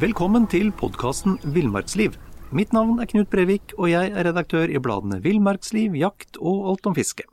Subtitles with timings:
[0.00, 2.14] Velkommen til podkasten Villmarksliv.
[2.56, 6.88] Mitt navn er Knut Brevik, og jeg er redaktør i bladene Villmarksliv, Jakt og Alt
[6.88, 7.26] om fiske.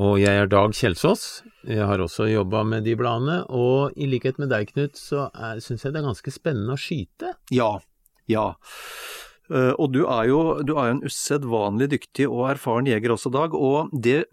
[0.00, 1.42] Og jeg er Dag Kjelsås.
[1.68, 5.28] Jeg har også jobba med de bladene, og i likhet med deg, Knut, så
[5.60, 7.36] syns jeg det er ganske spennende å skyte.
[7.52, 7.78] Ja,
[8.32, 8.54] ja.
[9.52, 13.52] Uh, og du er jo du er en usedvanlig dyktig og erfaren jeger også, Dag.
[13.52, 14.24] Og det,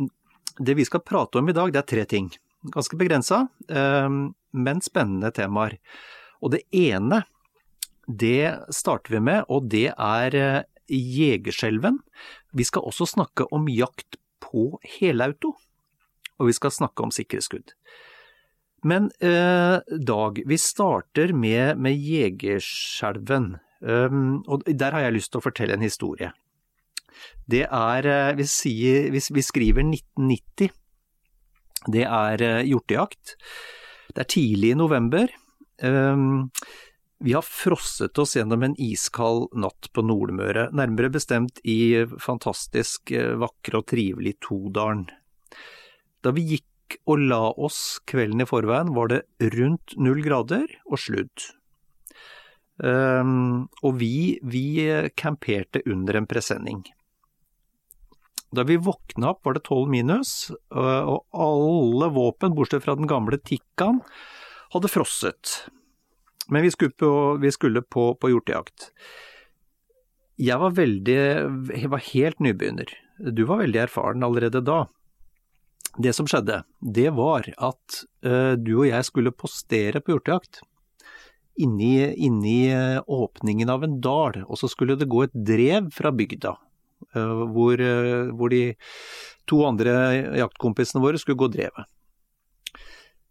[0.57, 2.31] det, vi skal prate om i dag, det er tre ting.
[2.73, 4.09] Ganske begrensa, uh,
[4.55, 5.77] men spennende temaer.
[6.41, 7.23] Og det ene,
[8.07, 11.99] det starter vi med, og det er uh, jegerskjelven.
[12.55, 15.55] Vi skal også snakke om jakt på helauto,
[16.39, 17.73] og vi skal snakke om sikkerhetsskudd.
[18.85, 23.55] Men Dag, vi starter med, med jegerskjelven.
[23.81, 26.29] Um, og der har jeg lyst til å fortelle en historie.
[27.49, 30.69] Det er Vi, sier, vi, vi skriver 1990.
[31.91, 33.35] Det er uh, hjortejakt.
[34.13, 35.31] Det er tidlig i november.
[35.83, 36.51] Um,
[37.23, 43.79] vi har frosset oss gjennom en iskald natt på Nordmøre, nærmere bestemt i fantastisk vakre
[43.79, 45.07] og trivelig Todalen.
[46.21, 49.21] Da vi gikk og la oss kvelden i forveien, var det
[49.55, 51.47] rundt null grader og sludd.
[52.83, 54.65] Um, og vi, vi
[55.15, 56.83] camperte under en presenning.
[58.55, 63.39] Da vi våkna opp var det tolv minus, og alle våpen, bortsett fra den gamle
[63.41, 64.01] Tikkan,
[64.73, 65.55] hadde frosset.
[66.47, 67.11] Men vi skulle på,
[67.41, 68.91] vi skulle på, på hjortejakt.
[70.35, 71.19] Jeg var veldig
[71.71, 72.91] Jeg var helt nybegynner.
[73.31, 74.85] Du var veldig erfaren allerede da.
[75.95, 80.59] Det som skjedde, det var at uh, du og jeg skulle postere på hjortejakt
[81.55, 86.11] inni, inni eh, åpningen av en dal, og så skulle det gå et drev fra
[86.11, 86.55] bygda.
[87.15, 88.75] Eh, hvor, eh, hvor de
[89.47, 89.93] to andre
[90.39, 91.91] jaktkompisene våre skulle gå drevet.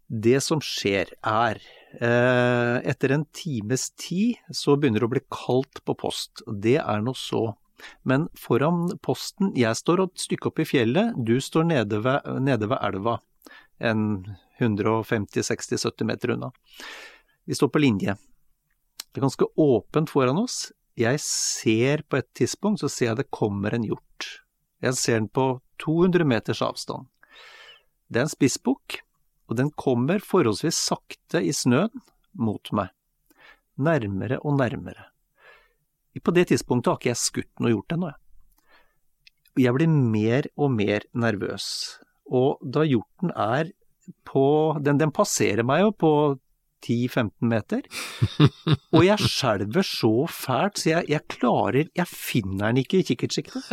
[0.08, 1.58] Det som skjer er,
[1.94, 6.42] etter en times tid så begynner det å bli kaldt på post.
[6.46, 7.54] Det er nå så.
[8.06, 12.68] Men foran posten, jeg står et stykke opp i fjellet, du står nede ved, nede
[12.70, 13.16] ved elva.
[13.80, 16.52] En 150-60-70 meter unna.
[17.48, 18.14] Vi står på linje.
[19.10, 20.68] Det er ganske åpent foran oss.
[20.94, 24.28] Jeg ser på et tidspunkt, så ser jeg det kommer en hjort.
[24.84, 27.08] Jeg ser den på 200 meters avstand.
[28.06, 29.00] Det er en spissbukk,
[29.50, 32.04] og den kommer forholdsvis sakte i snøen
[32.38, 32.92] mot meg.
[33.74, 35.10] Nærmere og nærmere.
[36.22, 39.74] På det tidspunktet har ikke jeg skutt noe hjort ennå, jeg.
[39.74, 41.66] Blir mer og mer nervøs.
[42.30, 43.72] Og da hjorten er
[44.26, 44.46] på
[44.84, 46.12] den passerer meg jo på
[46.84, 47.86] 10-15 meter.
[48.94, 53.64] Og jeg skjelver så fælt, så jeg, jeg, klarer Jeg finner den ikke i kikkertsiktet.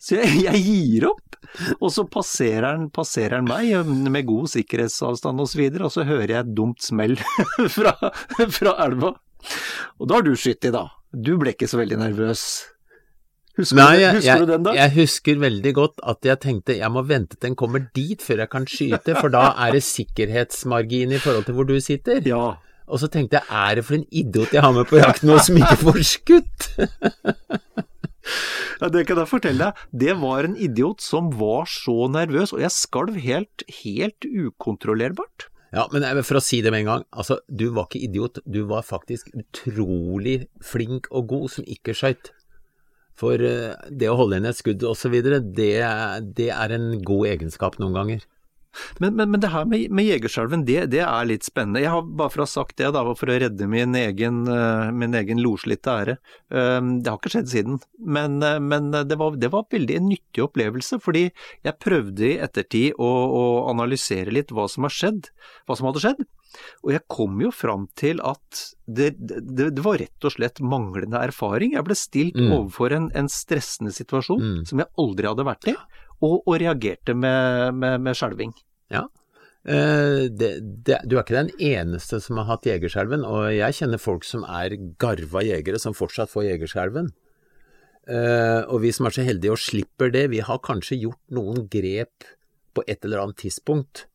[0.00, 1.36] Så jeg, jeg, gir opp,
[1.76, 6.06] og så passerer den, passerer den meg med god sikkerhetsavstand osv., og, så og så
[6.08, 7.18] hører jeg et dumt smell
[7.76, 7.92] fra,
[8.56, 9.12] fra elva.
[9.98, 10.86] Og da har du skutt i, da.
[11.12, 12.44] Du ble ikke så veldig nervøs.
[13.60, 14.72] Husker, Nei, jeg, husker jeg, du den da?
[14.78, 18.44] Jeg husker veldig godt at jeg tenkte jeg må vente til den kommer dit før
[18.44, 22.22] jeg kan skyte, for da er det sikkerhetsmargin i forhold til hvor du sitter.
[22.24, 22.54] Ja.
[22.90, 25.38] Og så tenkte jeg er det for en idiot jeg har med på jakt nå
[25.44, 26.70] som ikke får skutt?
[28.80, 29.84] ja, det kan jeg fortelle deg.
[30.06, 35.50] Det var en idiot som var så nervøs, og jeg skalv helt, helt ukontrollerbart.
[35.70, 38.64] Ja, men for å si det med en gang, altså, du var ikke idiot, du
[38.66, 42.32] var faktisk utrolig flink og god som ikke skøyt.
[43.20, 45.72] For eh, det å holde igjen et skudd osv., det,
[46.36, 48.28] det er en god egenskap noen ganger.
[49.02, 51.82] Men, men, men, det her med, med Jegerskjelven, det, det, er litt spennende.
[51.82, 54.92] Jeg har bare for å ha sagt det, da, for å redde min egen, uh,
[54.94, 56.16] min egen loslitte ære.
[56.54, 60.10] Uh, det har ikke skjedd siden, men, uh, men det, var, det, var, veldig en
[60.12, 61.00] nyttig opplevelse.
[61.02, 61.26] Fordi
[61.66, 65.32] jeg prøvde i ettertid å, å analysere litt hva som har skjedd,
[65.66, 66.22] hva som hadde skjedd.
[66.84, 71.20] Og jeg kom jo fram til at det, det, det, var rett og slett manglende
[71.22, 71.76] erfaring.
[71.76, 72.50] Jeg ble stilt mm.
[72.56, 74.58] overfor en, en, stressende situasjon mm.
[74.70, 78.52] som jeg aldri hadde vært i og, og reagerte med, med, med skjelving.
[78.92, 79.06] Ja.
[79.60, 80.54] Uh, det,
[80.88, 84.44] det, du er ikke den eneste som har hatt jegerskjelven, og jeg kjenner folk som
[84.48, 87.12] er garva jegere som fortsatt får jegerskjelven.
[88.10, 91.66] Uh, og vi som er så heldige og slipper det, vi har kanskje gjort noen
[91.70, 92.30] grep
[92.74, 94.06] på et eller annet tidspunkt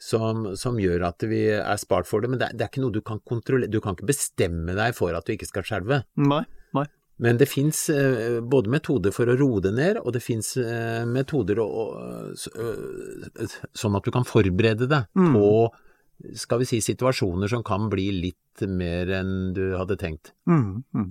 [0.00, 2.94] som, som gjør at vi er spart for det, men det, det, er ikke noe
[2.94, 3.70] du kan kontrollere.
[3.70, 6.02] Du kan ikke bestemme deg for at du ikke skal skjelve.
[6.24, 6.42] Nei,
[6.76, 6.86] nei.
[7.20, 11.04] Men det fins eh, både metoder for å roe det ned, og det fins eh,
[11.04, 11.68] metoder å,
[12.32, 15.34] eh, sånn at du kan forberede deg mm.
[15.36, 15.50] på
[16.36, 20.32] skal vi si situasjoner som kan bli litt mer enn du hadde tenkt.
[20.48, 21.10] Mm, mm.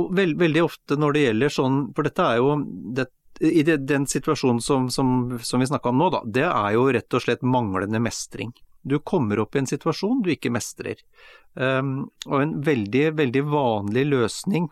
[0.00, 2.56] Og veld, veldig ofte når det gjelder sånn, for dette er jo
[2.96, 3.08] det,
[3.40, 7.16] i den situasjonen som, som, som vi snakka om nå, da, det er jo rett
[7.16, 8.52] og slett manglende mestring.
[8.82, 11.00] Du kommer opp i en situasjon du ikke mestrer.
[11.54, 14.68] Um, og en veldig, veldig vanlig løsning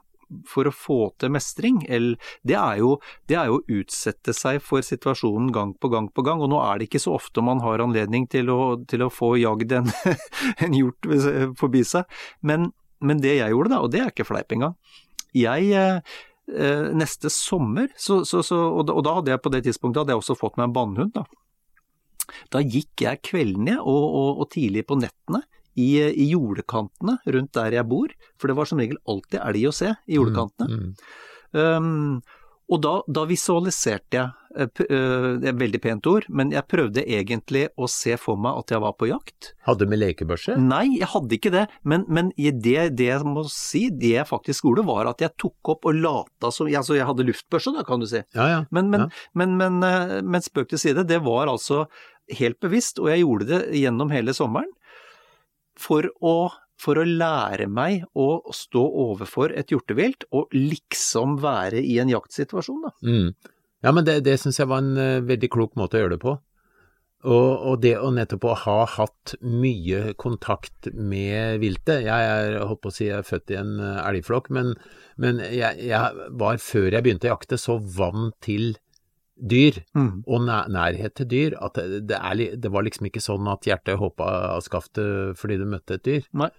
[0.48, 2.98] for å få til mestring, det er, jo,
[3.28, 6.42] det er jo å utsette seg for situasjonen gang på gang på gang.
[6.44, 9.34] Og nå er det ikke så ofte man har anledning til å, til å få
[9.40, 9.88] jagd en,
[10.64, 11.08] en hjort
[11.60, 12.04] forbi seg.
[12.44, 12.70] Men,
[13.00, 14.74] men, det jeg gjorde da, og det er ikke fleip engang
[15.36, 15.72] Jeg
[16.54, 20.02] eh, neste sommer, så, så, så, og, da, og, da, hadde jeg på det tidspunktet
[20.02, 21.14] hadde jeg også fått meg en bannhund.
[21.16, 21.24] Da.
[22.54, 25.44] da gikk jeg kveldene og, og, og tidlig på nettene
[25.78, 29.76] i, i, jordekantene rundt der jeg bor, for det var som regel alltid elg å
[29.76, 30.68] se i jordekantene.
[30.68, 31.26] Mm, mm.
[31.48, 32.18] Um,
[32.68, 37.66] og da, da, visualiserte jeg, det er et veldig pent ord, men jeg prøvde egentlig
[37.80, 39.52] å se for meg at jeg var på jakt.
[39.64, 40.56] Hadde du med lekebørse?
[40.60, 41.64] Nei, jeg hadde ikke det.
[41.88, 45.72] Men, men det, det, jeg må si, det jeg faktisk gjorde, var at jeg tok
[45.76, 48.20] opp og lata som Altså, jeg hadde luftbørse, da, kan du si.
[48.36, 48.60] Ja, ja.
[48.74, 49.24] Men, men, ja.
[49.40, 51.86] men, men, uh, men spøk til side, det var altså
[52.38, 54.68] helt bevisst, og jeg gjorde det gjennom hele sommeren
[55.78, 61.98] for å, for å lære meg å stå overfor et hjortevilt og liksom være i
[62.02, 62.92] en jaktsituasjon, da.
[63.02, 63.54] Mm.
[63.86, 66.22] Ja, men det, det syns jeg var en uh, veldig klok måte å gjøre det
[66.22, 66.38] på.
[67.26, 72.84] Og, og, det å nettopp å ha hatt mye kontakt med viltet Jeg er, holdt
[72.84, 74.76] på å si, jeg er født i en uh, elgflokk, men,
[75.18, 78.76] men jeg, jeg, var før jeg begynte å jakte så vant til
[79.38, 80.24] dyr, mm.
[80.26, 84.00] og nærhet til dyr, at det, det, er, det, var liksom ikke sånn at hjertet
[84.00, 86.26] hoppa av skaftet fordi du møtte et dyr.
[86.38, 86.50] Nei.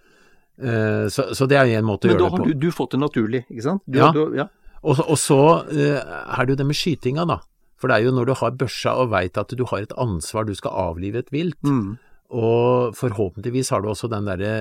[0.60, 2.36] Uh, så, så, det er en måte å gjøre det på.
[2.36, 3.84] Men da har du, du, fått det naturlig, ikke sant?
[3.88, 4.10] Du, ja.
[4.16, 4.50] Du, ja.
[4.80, 5.40] Og, og, så
[5.70, 7.40] uh, er det jo det med skytinga, da.
[7.80, 10.48] For det er jo når du har børsa og veit at du har et ansvar,
[10.48, 11.60] du skal avlive et vilt.
[11.64, 11.96] Mm.
[12.30, 14.52] Og forhåpentligvis har du også den derre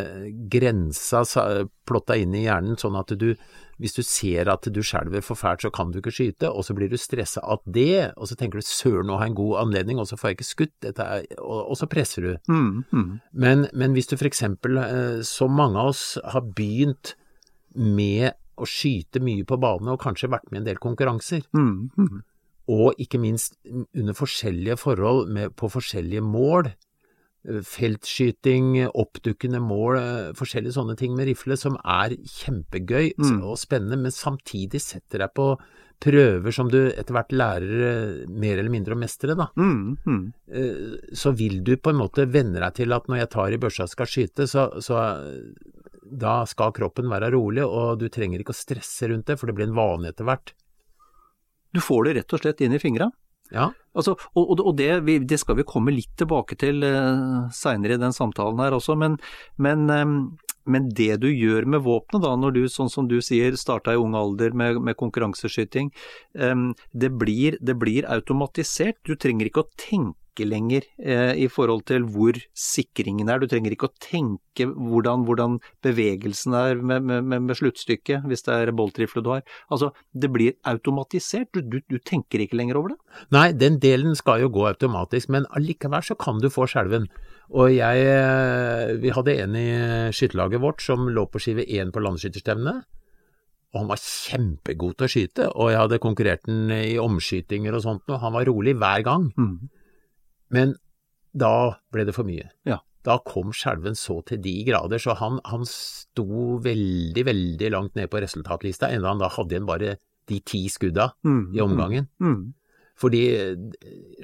[0.49, 1.25] grensa
[1.89, 3.33] plotta inn i hjernen, sånn at du
[3.79, 6.75] hvis du ser at du skjelver for fælt, så kan du ikke skyte, og så
[6.75, 9.55] blir du stressa av det, og så tenker du søren, nå har jeg en god
[9.63, 12.33] anledning, og så får jeg ikke skutt, er, og, og, så presser du.
[12.51, 13.13] Mm, mm.
[13.33, 14.81] Men, men, hvis du for eksempel,
[15.23, 17.15] så som mange av oss har begynt
[17.79, 21.77] med å skyte mye på bane, og kanskje vært med i en del konkurranser, mm,
[21.95, 22.19] mm.
[22.75, 26.73] og ikke minst under forskjellige forhold med, på forskjellige mål,
[27.47, 33.43] feltskyting, oppdukkende mål, eh, forskjellige sånne ting med rifle som er kjempegøy mm.
[33.47, 35.53] og spennende, men samtidig setter deg på
[35.99, 39.49] prøver som du etter hvert lærer eh, mer eller mindre å mestre, da.
[39.59, 40.23] Mm, mm.
[40.51, 43.61] Eh, så vil du på en måte venne deg til at når jeg tar i
[43.63, 45.01] børsa og skal skyte, så, så
[46.09, 49.57] da skal kroppen være rolig, og du trenger ikke å stresse rundt det, for det
[49.59, 50.55] blir en vane etter hvert.
[51.75, 53.11] Du får det rett og slett inn i fingra?
[53.55, 53.71] Ja.
[53.99, 54.91] Altså, og, og det,
[55.27, 59.17] det, skal vi komme litt tilbake til uh, seinere i den samtalen her også, men,
[59.57, 60.19] men, um,
[60.69, 64.01] men, det du gjør med våpenet da, når du, sånn som du sier, starta i
[64.01, 65.93] ung alder med, med konkurranseskyting,
[66.39, 69.01] um, det, blir, det blir automatisert.
[69.07, 73.41] Du trenger ikke å tenke lenger eh, i forhold til hvor sikringen er.
[73.43, 78.55] Du trenger ikke å tenke hvordan, hvordan bevegelsen er med, med, med, sluttstykket, hvis det
[78.55, 79.43] er boltrifle du har.
[79.73, 81.51] Altså, det blir automatisert.
[81.55, 83.01] Du, du, du, tenker ikke lenger over det.
[83.35, 87.09] Nei, den delen skal jo gå automatisk, men allikevel så kan du få skjelven.
[87.57, 89.69] Og jeg, eh, vi hadde en i
[90.13, 92.85] skytterlaget vårt som lå på skive én på landsskytterstevnet.
[93.73, 97.85] Og han var kjempegod til å skyte, og jeg hadde konkurrert den i omskytinger og
[97.85, 99.27] sånt, og han var rolig hver gang.
[99.37, 99.69] Mm.
[100.57, 100.77] Men
[101.37, 102.49] da ble det for mye.
[102.69, 102.81] Ja.
[103.05, 108.09] Da kom skjelven så til de grader, så han, han sto veldig, veldig langt ned
[108.13, 109.97] på resultatlista, enda han da hadde igjen bare
[110.29, 112.09] de ti skudda mm, i omgangen.
[112.21, 112.43] Mm, mm.
[112.99, 113.23] Fordi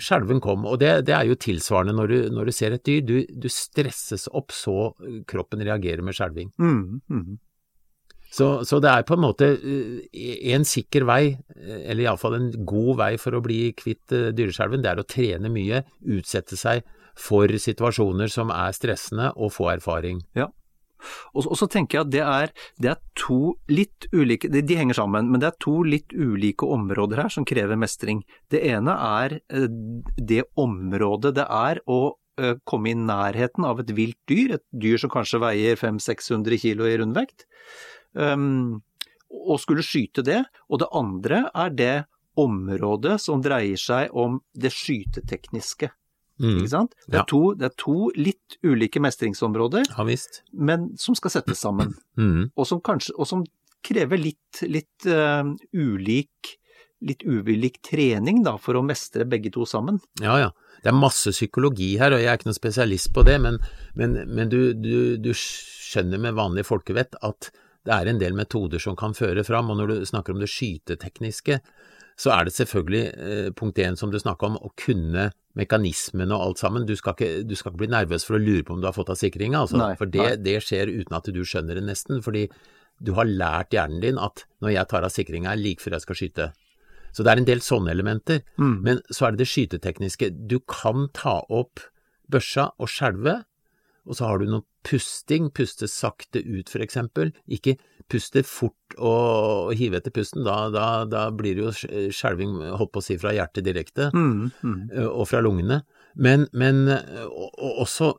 [0.02, 3.02] skjelven kom, og det, det er jo tilsvarende når du, når du ser et dyr.
[3.06, 4.92] Du, du, stresses opp så
[5.30, 6.50] kroppen reagerer med skjelving.
[6.58, 7.36] Mm, mm.
[8.34, 13.12] Så, så, det er på en måte en sikker vei, eller iallfall en god vei
[13.22, 15.84] for å bli kvitt dyreskjelven, det er å trene mye,
[16.16, 16.82] utsette seg
[17.14, 20.18] for situasjoner som er stressende, og få erfaring.
[20.34, 20.48] Ja.
[21.34, 24.78] Og, og, så tenker jeg at det er, det er to litt ulike de, de,
[24.78, 28.22] henger sammen, men det er to litt ulike områder her som krever mestring.
[28.52, 29.68] Det ene er eh,
[30.16, 32.00] det området det er å
[32.40, 36.88] uh, komme i nærheten av et vilt dyr, et dyr som kanskje veier 500-600 kilo
[36.88, 37.46] i rundvekt,
[38.12, 38.82] um,
[39.34, 40.42] og skulle skyte det.
[40.70, 41.94] Og det andre er det
[42.40, 45.90] området som dreier seg om det skytetekniske.
[46.42, 46.56] Mm.
[46.58, 46.96] Ikke sant?
[47.06, 47.26] Det er, ja.
[47.30, 50.06] to, det er, to, litt ulike mestringsområder, ja,
[50.52, 51.94] men som skal settes sammen.
[52.18, 52.50] Mm.
[52.54, 53.44] Og, som kanskje, og, som
[53.84, 56.56] krever litt, litt uh, ulik
[57.04, 59.98] litt ulik trening da, for å mestre begge to sammen.
[60.22, 60.52] Ja, ja.
[60.84, 63.58] Det er masse psykologi her, og jeg er ikke noen spesialist på det, men,
[63.96, 67.50] men, men du, du, du, skjønner med vanlig folkevett at
[67.84, 70.50] det er en del metoder som kan føre fram, og når du snakker om det
[70.52, 71.60] skytetekniske,
[72.20, 76.48] så er det selvfølgelig eh, punkt én som du snakka om, å kunne mekanismene og
[76.48, 76.86] alt sammen.
[76.86, 78.96] Du skal, ikke, du skal, ikke, bli nervøs for å lure på om du har
[78.96, 79.80] fått av sikringa, altså.
[79.98, 82.22] for det, det, skjer uten at du skjønner det nesten.
[82.24, 82.48] fordi
[83.02, 86.06] du har lært hjernen din at når jeg tar av sikringa, er like før jeg
[86.06, 86.50] skal skyte.
[87.14, 88.42] Så det er en del sånne elementer.
[88.58, 88.76] Mm.
[88.86, 90.30] Men så er det det skytetekniske.
[90.50, 91.82] Du kan ta opp
[92.30, 93.40] børsa og skjelve,
[94.04, 97.32] og så har du noe pusting, puste sakte ut for eksempel.
[97.48, 97.76] Ikke
[98.12, 103.00] puste fort og, hive etter pusten, da, da, da, blir det jo skjelving, holdt på
[103.00, 104.82] å si, fra hjertet direkte, mm, mm.
[105.08, 105.80] og fra lungene.
[106.14, 108.12] Men, men og, og også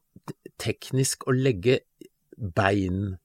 [0.61, 1.83] teknisk å legge
[2.35, 3.15] bein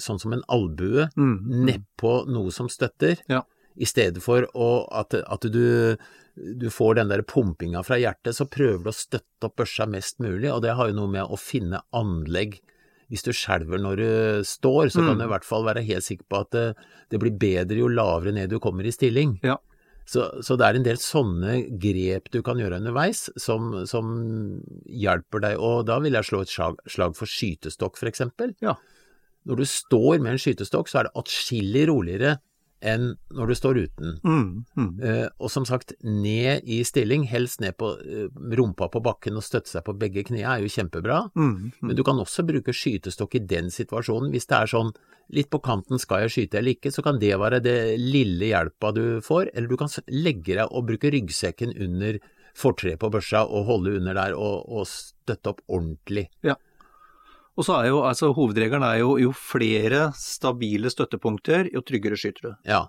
[0.00, 3.42] sånn som en albue mm, nedpå noe som støtter, ja.
[3.74, 5.96] i stedet for å, at, at du
[6.34, 10.18] du får den der pumpinga fra hjertet, så prøver du å støtte opp børsa mest
[10.22, 12.58] mulig, og det har jo noe med å finne anlegg.
[13.12, 14.08] Hvis du skjelver når du
[14.48, 15.06] står, så mm.
[15.06, 16.64] kan du i hvert fall være helt sikker på at det,
[17.12, 19.36] det, blir bedre jo lavere ned du kommer i stilling.
[19.46, 19.58] Ja.
[20.08, 24.10] Så, så, det er en del sånne grep du kan gjøre underveis som, som
[24.84, 28.52] hjelper deg, og da vil jeg slå et slag, slag for skytestokk, for eksempel.
[28.64, 28.74] Ja.
[29.48, 32.36] Når du står med en skytestokk, så er det atskillig roligere
[32.84, 34.18] enn når du står uten.
[34.24, 34.90] Mm, mm.
[35.00, 38.26] Uh, og som sagt, ned i stilling, helst ned på uh,
[38.58, 41.20] rumpa på bakken og støtte seg på begge knærne, er jo kjempebra.
[41.34, 44.32] Mm, mm, Men du kan også bruke skytestokk i den situasjonen.
[44.34, 44.92] Hvis det er sånn
[45.34, 48.92] litt på kanten, skal jeg skyte eller ikke, så kan det være det lille hjelpa
[48.96, 49.54] du får.
[49.54, 52.20] Eller du kan legge deg og bruke ryggsekken under
[52.54, 56.28] fortreet på børsa og holde under der og, og støtte opp ordentlig.
[56.46, 56.56] Ja.
[57.54, 62.48] Og så er jo altså hovedregelen er jo jo flere stabile støttepunkter, jo tryggere skyter
[62.48, 62.56] du.
[62.66, 62.86] Ja.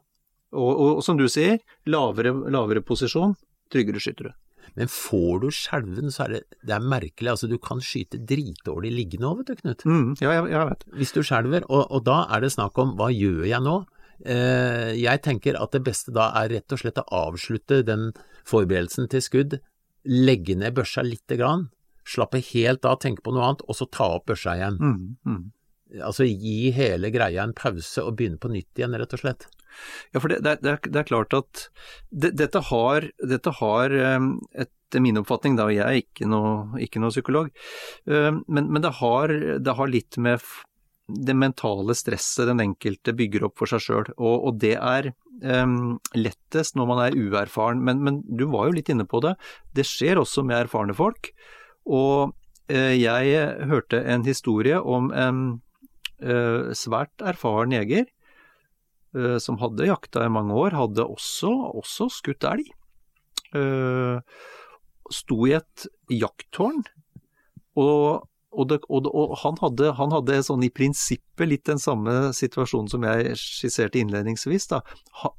[0.56, 3.36] Og, og, og, som du sier, lavere, lavere posisjon,
[3.74, 4.34] tryggere skyter du.
[4.76, 7.30] Men får du skjelven, så er det, det er merkelig.
[7.36, 9.86] Altså, du kan skyte dritdårlig liggende òg, vet du, Knut.
[9.86, 10.88] Mm, ja, jeg, jeg, vet.
[11.00, 11.68] Hvis du skjelver.
[11.70, 13.78] Og, og, da er det snakk om hva gjør jeg nå?
[14.26, 18.10] Eh, jeg tenker at det beste da er rett og slett å avslutte den
[18.48, 19.58] forberedelsen til skudd,
[20.06, 21.70] legge ned børsa lite grann,
[22.06, 24.80] slappe helt av, tenke på noe annet, og så ta opp børsa igjen.
[24.80, 25.44] Mm, mm.
[26.06, 29.48] Altså gi hele greia en pause og begynne på nytt igjen, rett og slett.
[30.14, 31.66] Ja, for det, det, er, det er, klart at
[32.10, 36.80] det, dette har, dette har ehm, etter min oppfatning, da, og jeg er ikke noe,
[36.82, 37.52] ikke noe psykolog,
[38.08, 40.44] ehm, men, men det, har, det, har, litt med
[41.06, 45.12] det mentale stresset den enkelte bygger opp for seg sjøl, og, og, det er
[45.44, 47.84] um, lettest når man er uerfaren.
[47.86, 49.36] Men, men, du var jo litt inne på det,
[49.78, 51.30] det skjer også med erfarne folk.
[51.86, 52.34] Og
[52.72, 55.42] eh, jeg hørte en historie om en
[56.20, 58.06] eh, svært erfaren jeger
[59.16, 62.72] eh, som hadde jakta i mange år, hadde også, også skutt elg.
[65.14, 66.82] Sto i et jakttårn,
[67.80, 72.34] og, og, det, og, og han, hadde, han, hadde, sånn i prinsippet litt den samme
[72.36, 74.68] situasjonen som jeg skisserte innledningsvis.
[74.74, 74.82] Da.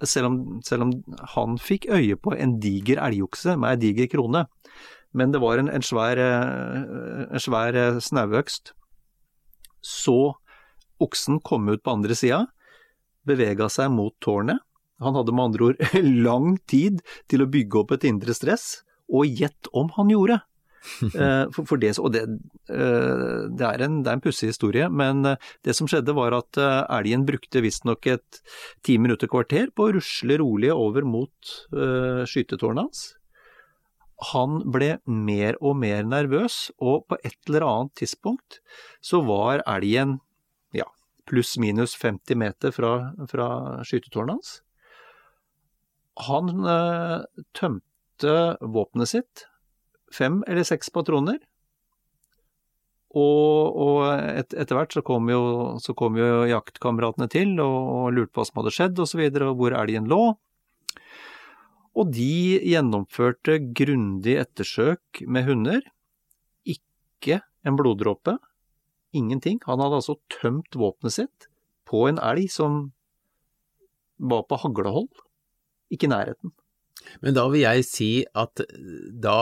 [0.01, 0.95] Selv, om, selv om
[1.35, 4.47] han fikk øye på en diger elgokse med ei diger krone,
[5.17, 8.75] men det var en, en svær, eh, en svær eh, snauøkst.
[9.81, 10.37] Så
[11.03, 12.45] oksen kom ut på andre sida,
[13.27, 14.61] bevega seg mot tårnet.
[15.03, 15.81] Han hadde med andre ord
[16.27, 17.01] lang tid
[17.33, 20.43] til å bygge opp et indre stress, og gjett om han gjorde.
[20.87, 22.21] Eh, for, for det, og det,
[22.71, 25.25] det, er en, det er en pussig historie, men
[25.67, 28.39] det som skjedde var at elgen brukte visstnok et
[28.87, 33.03] ti minutter kvarter på å rusle rolig over mot skytetårnet hans
[34.33, 38.61] han ble mer og mer nervøs, og på et eller annet tidspunkt
[39.05, 40.19] så var elgen
[40.77, 40.87] ja,
[41.29, 42.93] pluss-minus 50 meter fra,
[43.29, 43.49] fra
[43.85, 44.55] skytetårnet hans.
[46.31, 49.45] Han eh, tømte våpenet sitt,
[50.13, 51.43] fem eller seks patroner.
[53.17, 58.33] Og, og et, etter hvert så kom, jo, så jo jaktkameratene til og, og lurte
[58.33, 60.23] på hva som hadde skjedd osv., og, så videre, og hvor elgen lå.
[61.97, 65.81] Og de gjennomførte grundig ettersøk med hunder.
[66.69, 68.37] Ikke en bloddråpe.
[69.17, 69.63] Ingenting.
[69.65, 71.49] Han hadde altså tømt våpenet sitt
[71.89, 72.91] på en elg som
[74.21, 75.09] var på haglehold.
[75.93, 76.53] Ikke i nærheten.
[77.23, 78.65] Men da vil jeg si at
[79.13, 79.39] da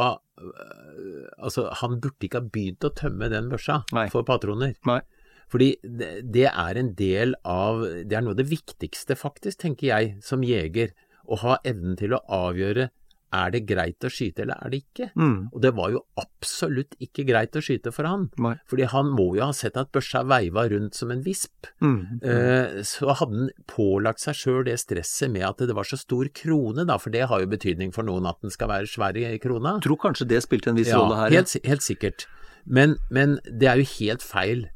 [1.39, 4.09] Altså, han burde ikke ha begynt å tømme den børsa Nei.
[4.11, 4.75] for patroner.
[4.89, 4.99] Nei.
[5.53, 10.17] Fordi det, er en del av Det er noe av det viktigste, faktisk, tenker jeg,
[10.27, 10.91] som jeger.
[11.29, 12.91] Å ha evnen til å avgjøre
[13.35, 15.09] er det greit å skyte eller er det ikke.
[15.19, 15.49] Mm.
[15.51, 18.29] Og det var jo absolutt ikke greit å skyte for han.
[18.39, 18.53] Nei.
[18.71, 21.67] Fordi han må jo ha sett at børsa veiva rundt som en visp.
[21.83, 21.97] Mm.
[22.23, 26.31] Eh, Så hadde han pålagt seg sjøl det stresset med at det var så stor
[26.31, 29.39] krone, da, for det har jo betydning for noen at den skal være svær i
[29.43, 29.81] krona.
[29.81, 31.35] Jeg tror kanskje det spilte en viss Ja, rolle her.
[31.35, 32.29] helt, helt sikkert.
[32.65, 34.69] Men, men det er jo helt feil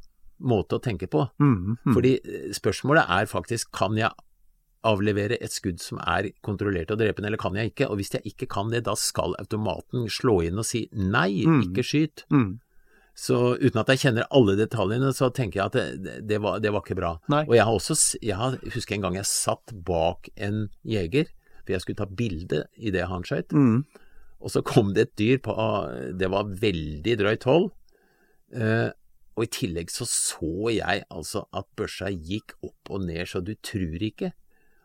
[0.42, 1.28] måte å tenke på.
[1.38, 1.94] Mm, mm.
[1.94, 4.10] Fordi eh, spørsmålet er faktisk kan jeg
[4.86, 7.88] avlevere et skudd som er kontrollert og drepen, eller kan jeg ikke?
[7.90, 11.62] Og hvis jeg ikke kan det, da skal automaten slå inn og si nei, Mm.
[11.66, 12.24] ikke skyt.
[12.30, 12.60] Mm.
[13.18, 15.72] Så uten at jeg kjenner alle detaljene, så tenker jeg at
[16.04, 17.16] det, det, var, det var ikke bra.
[17.28, 17.42] Nei.
[17.48, 21.26] Og jeg har også, jeg har, husker en gang jeg satt bak en jeger,
[21.64, 23.50] for jeg skulle ta bilde idet han skøyt.
[23.52, 23.82] Mm.
[24.38, 25.50] Og så kom det et dyr på
[26.14, 27.72] Det var veldig drøyt hold.
[28.54, 28.90] Eh,
[29.34, 33.52] og i tillegg så så jeg altså at børsa gikk opp og ned, så du
[33.62, 34.32] tror ikke.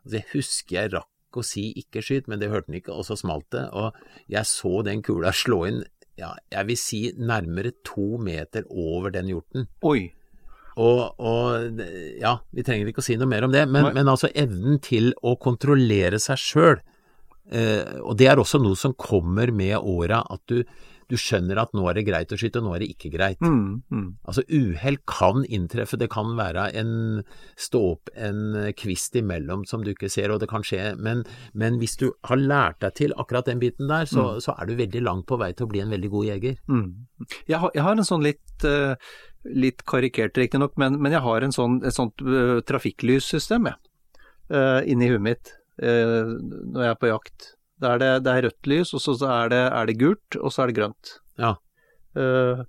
[0.03, 3.07] Altså jeg husker jeg rakk å si ikke skyt, men det hørte den ikke, og
[3.07, 3.65] så smalt det.
[3.73, 3.95] Og
[4.31, 5.83] jeg så den kula slå inn,
[6.19, 9.65] ja, jeg vil si nærmere to meter over den hjorten.
[9.89, 10.11] Oi.
[10.81, 11.81] Og, og
[12.17, 15.11] ja, vi trenger ikke å si noe mer om det, men, men altså evnen til
[15.21, 16.79] å kontrollere seg sjøl,
[17.53, 20.63] eh, og det er også noe som kommer med åra, at du,
[21.13, 23.41] du skjønner at nå er det greit å skyte, nå er det ikke greit.
[23.43, 23.83] Mm.
[23.93, 24.07] Mm.
[24.25, 26.93] Altså uhell kan inntreffe, det kan være en
[27.59, 31.77] stå opp en kvist imellom som du ikke ser, og det kan skje, men, men
[31.81, 35.03] hvis du har lært deg til akkurat den biten der, så, så er du veldig
[35.05, 36.59] langt på vei til å bli en veldig god jeger.
[36.67, 36.87] Mm.
[37.45, 38.95] Jeg, har, jeg har en sånn litt, uh,
[39.53, 43.81] litt karikert riktignok, men, men jeg har en sånn, et sånt uh, trafikklyssystem jeg,
[44.53, 47.53] uh, inni huet mitt uh, når jeg er på jakt.
[47.83, 50.53] Da er det, det er rødt lys, og så er det, er det gult, og
[50.53, 51.17] så er det grønt.
[51.41, 51.55] Ja.
[52.17, 52.63] Uh,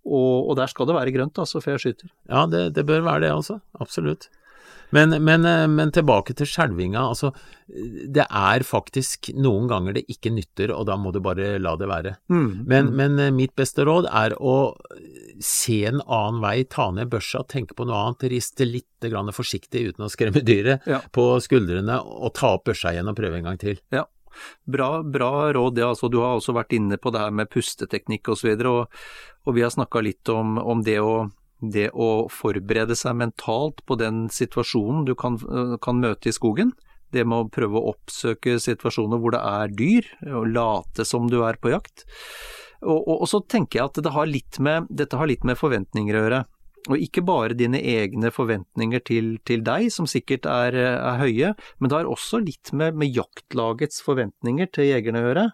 [0.00, 2.12] og, og der skal det være grønt, altså, før jeg skyter.
[2.30, 3.60] Ja, det, det bør være det, altså.
[3.80, 4.30] Absolutt.
[4.90, 7.02] Men, men, eh, men tilbake til skjelvinga.
[7.12, 7.30] Altså,
[8.10, 11.88] det er faktisk noen ganger det ikke nytter, og da må du bare la det
[11.90, 12.14] være.
[12.32, 12.48] Mm.
[12.70, 14.56] Men, men eh, mitt beste råd er å
[15.40, 19.86] se en annen vei, ta ned børsa, tenke på noe annet, riste litt grann forsiktig
[19.92, 21.00] uten å skremme dyret Ja.
[21.14, 23.78] på skuldrene, og ta opp børsa igjen og prøve en gang til.
[23.94, 24.08] Ja.
[24.64, 25.86] Bra, bra råd, det.
[25.86, 29.02] Altså, du har også vært inne på det her med pusteteknikk osv., og, og,
[29.46, 31.26] og vi har snakka litt om, om det, å,
[31.60, 35.40] det å forberede seg mentalt på den situasjonen du kan,
[35.82, 36.74] kan møte i skogen.
[37.10, 41.40] Det med å prøve å oppsøke situasjoner hvor det er dyr, og late som du
[41.42, 42.06] er på jakt.
[42.80, 44.30] Og, og, og så tenker jeg at det har
[44.62, 46.44] med, dette har litt med forventninger å gjøre.
[46.88, 51.90] Og ikke bare dine egne forventninger til, til deg, som sikkert er, er, høye, men
[51.90, 55.50] det har også litt med, med jaktlagets forventninger til jegerne å gjøre.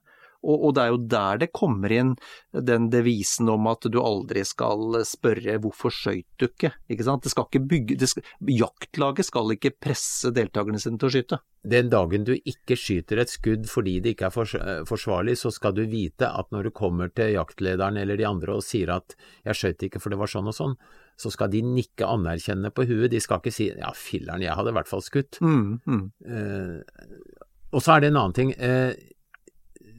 [0.46, 2.12] Og, og, det er jo der det kommer inn
[2.54, 7.24] den devisen om at du aldri skal spørre hvorfor skøyt du ikke, ikke sant.
[7.26, 11.40] Det skal ikke bygge, det skal, jaktlaget skal ikke presse deltakerne sine til å skyte.
[11.66, 14.54] Den dagen du ikke skyter et skudd fordi det ikke er fors
[14.86, 18.64] forsvarlig, så skal du vite at når du kommer til jaktlederen eller de andre og
[18.66, 20.78] sier at jeg skjøt ikke for det var sånn og sånn,
[21.16, 23.10] så skal de nikke anerkjennende på huet.
[23.12, 25.40] De skal ikke si ja, filleren, jeg hadde i hvert fall skutt.
[25.40, 26.02] Mm, mm.
[26.28, 27.36] Eh,
[27.72, 28.92] og så er det en annen ting eh,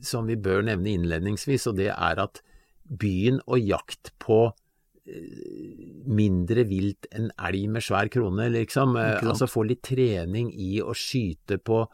[0.06, 2.42] som vi bør nevne innledningsvis, og det er at
[2.88, 4.44] byen og jakt på
[5.10, 8.96] eh, mindre vilt enn elg med svær krone, liksom.
[9.02, 11.86] Eh, altså få litt trening i å skyte på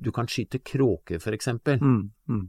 [0.00, 2.44] Du kan skyte kråker, for eksempel, Mm, mm.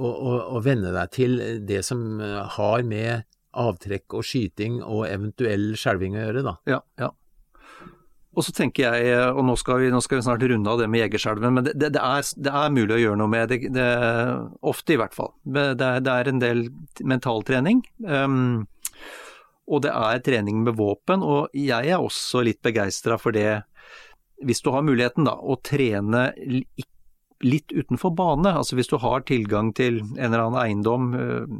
[0.00, 1.34] og, og, og venne deg til
[1.68, 3.26] det som eh, har med
[3.60, 6.56] avtrekk og skyting og eventuell skjelving å gjøre, da.
[6.70, 7.10] Ja, ja.
[8.34, 10.88] Og så tenker jeg, og nå skal vi, nå skal vi snart runde av det
[10.90, 13.90] med jegerskjelven, men det, det, er, det er mulig å gjøre noe med det, det
[14.66, 15.30] ofte i hvert fall.
[15.46, 16.64] Det er, det er en del
[17.06, 17.84] mentaltrening.
[18.02, 18.64] Um,
[19.70, 23.62] og det er trening med våpen, og jeg er også litt begeistra for det,
[24.44, 26.26] hvis du har muligheten da, å trene
[27.44, 28.50] litt utenfor bane.
[28.50, 31.54] Altså hvis du har tilgang til en eller annen eiendom eh,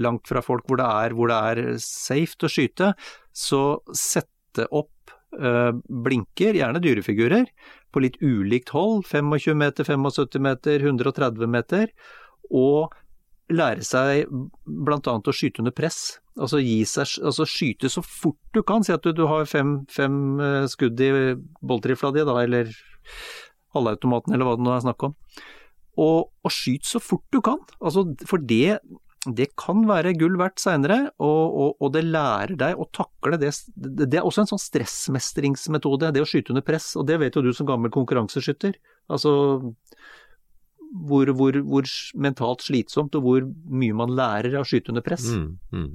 [0.00, 2.92] langt fra folk hvor det er, hvor det er safe å skyte,
[3.32, 3.62] så
[3.96, 7.50] sette opp eh, blinker, gjerne dyrefigurer,
[7.90, 11.90] på litt ulikt hold, 25 meter, 75 meter, 130 meter,
[12.50, 12.94] og
[13.50, 15.00] lære seg bl.a.
[15.18, 16.20] å skyte under press.
[16.38, 18.84] Altså, seg, altså skyte så fort du kan.
[18.86, 21.10] Si at du, du har fem, fem eh, skudd i
[21.66, 22.70] boltrifla di, da, eller
[23.74, 25.16] halvautomaten, eller hva det nå er snakk om.
[26.00, 27.60] Og, og skyt så fort du kan.
[27.82, 28.78] Altså, for det,
[29.28, 33.50] det kan være gull verdt seinere, og, og, og, det lærer deg å takle det.
[33.76, 36.94] Det er også en sånn stressmestringsmetode, det å skyte under press.
[36.96, 38.78] Og det vet jo du som gammel konkurranseskytter.
[39.12, 39.34] Altså
[40.90, 45.28] hvor, hvor, hvor, mentalt slitsomt og hvor mye man lærer av å skyte under press.
[45.28, 45.90] Mm, mm.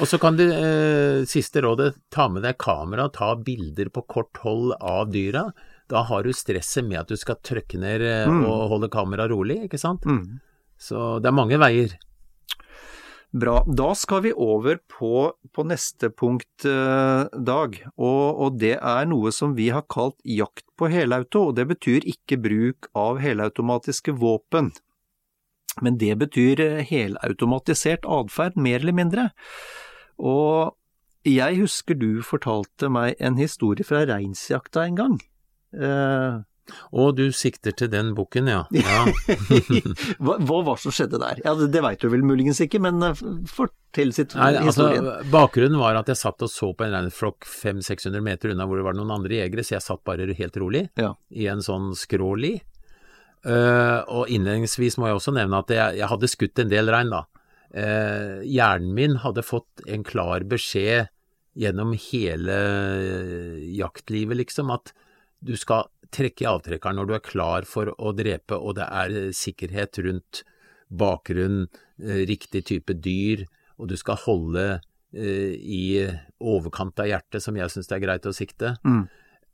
[0.00, 4.44] Og så kan du, eh, siste rådet, ta med deg kamera, ta bilder på kort
[4.44, 5.48] hold av dyra.
[5.90, 8.44] Da har du stresset med at du skal trykke ned eh, mm.
[8.46, 10.06] og holde kameraet rolig, ikke sant.
[10.06, 10.38] Mm.
[10.78, 11.96] Så det er mange veier.
[13.36, 13.58] Bra.
[13.66, 17.76] Da skal vi over på, på neste punkt, eh, Dag.
[17.98, 21.48] Og, og, det er noe som vi har kalt jakt på helauto.
[21.50, 24.72] og Det betyr ikke bruk av helautomatiske våpen.
[25.84, 29.28] Men det betyr eh, helautomatisert atferd, mer eller mindre.
[30.16, 30.76] Og
[31.26, 35.16] jeg husker du fortalte meg en historie fra reinsjakta en gang.
[35.74, 36.40] Eh,
[36.90, 38.62] og du sikter til den boken, ja.
[38.74, 39.04] ja.
[40.22, 41.42] hva, hva var som skjedde der?
[41.44, 43.14] Ja, Det, det veit du vel muligens ikke, men uh,
[43.50, 44.88] fortell sitt Nei, altså,
[45.32, 48.86] Bakgrunnen var at jeg satt og så på en reinflokk 500-600 meter unna hvor det
[48.88, 51.12] var noen andre jegere, så jeg satt bare helt rolig ja.
[51.30, 52.56] i en sånn skråli.
[53.46, 57.12] Uh, og innledningsvis må jeg også nevne at jeg, jeg hadde skutt en del rein,
[57.14, 57.26] da.
[57.76, 61.12] Uh, hjernen min hadde fått en klar beskjed
[61.56, 62.56] gjennom hele
[63.72, 64.92] jaktlivet, liksom, at
[65.46, 69.16] du skal trekke i avtrekkeren når du er klar for å drepe, og det er
[69.36, 70.42] sikkerhet rundt
[70.88, 71.66] bakgrunn,
[72.02, 73.46] eh, riktig type dyr,
[73.78, 74.66] og du skal holde
[75.14, 76.06] eh, i
[76.40, 78.76] overkant av hjertet, som jeg syns det er greit å sikte.
[78.86, 79.06] Mm.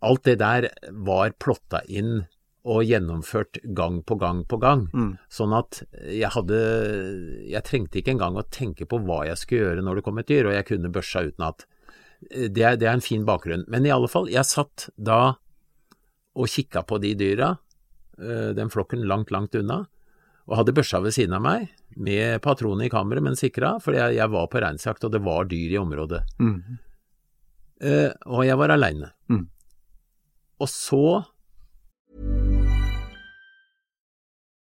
[0.03, 2.25] Alt det der var plotta inn
[2.63, 4.87] og gjennomført gang på gang på gang.
[4.95, 5.13] Mm.
[5.33, 6.59] Sånn at jeg hadde
[7.51, 10.31] Jeg trengte ikke engang å tenke på hva jeg skulle gjøre når det kom et
[10.31, 11.67] dyr, og jeg kunne børsa uten at
[12.31, 13.67] eh, det det er en fin bakgrunn.
[13.69, 15.39] Men i alle fall, jeg satt da
[16.33, 17.57] og kikka på de dyra,
[18.19, 19.83] eh, den flokken langt, langt unna,
[20.49, 24.17] og hadde børsa ved siden av meg med patroner i kammeret, men sikra, for jeg,
[24.19, 26.23] jeg, var på reinsjakt, og det var dyr i området.
[26.41, 26.57] Mm.
[27.83, 29.13] Uh, og jeg var aleine.
[29.31, 29.47] Mm.
[30.63, 31.05] Og så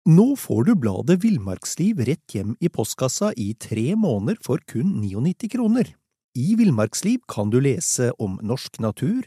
[0.09, 5.51] Nå får du bladet Villmarksliv rett hjem i postkassa i tre måneder for kun 99
[5.53, 5.91] kroner.
[6.33, 9.27] I Villmarksliv kan du lese om norsk natur,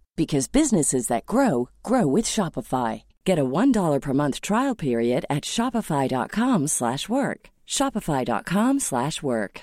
[0.15, 3.03] because businesses that grow grow with Shopify.
[3.25, 7.49] Get a $1 per month trial period at Shopify.com slash work.
[7.67, 9.61] Shopify.com slash work.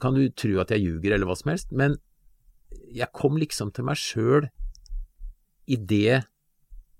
[0.00, 1.96] Kan du tro at jeg ljuger eller hva som helst, men
[2.92, 4.48] jeg kom liksom til meg sjøl
[5.68, 6.24] idet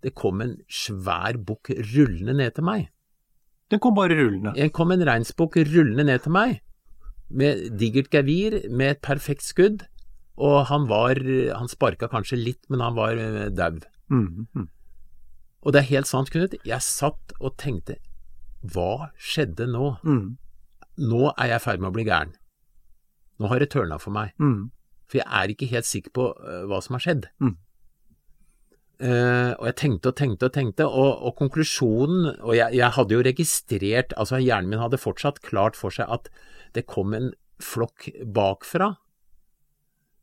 [0.04, 2.88] det kom en svær bukk rullende ned til meg.
[3.68, 4.54] Den kom bare rullende?
[4.56, 6.60] Den kom en reinsbukk rullende ned til meg,
[7.28, 9.84] med digert gevir, med et perfekt skudd.
[10.38, 11.18] Og han var
[11.58, 13.80] Han sparka kanskje litt, men han var eh, dau.
[14.10, 14.68] Mm, -hmm.
[15.62, 16.54] Og det er helt sant, Knut.
[16.64, 17.96] Jeg satt og tenkte
[18.62, 19.96] Hva skjedde nå?
[20.02, 20.38] Mm.
[20.98, 22.34] Nå er jeg i ferd med å bli gæren.
[23.38, 24.32] Nå har det tørna for meg.
[24.38, 24.70] Mm.
[25.06, 27.28] For jeg er ikke helt sikker på uh, hva som har skjedd.
[28.98, 33.14] Uh, og jeg tenkte og tenkte og tenkte, og, og konklusjonen Og jeg, jeg, hadde
[33.14, 36.26] jo registrert Altså, hjernen min hadde fortsatt klart for seg at
[36.74, 37.30] det kom en
[37.62, 38.96] flokk bakfra